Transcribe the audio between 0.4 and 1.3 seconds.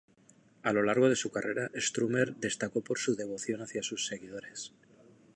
A lo largo de su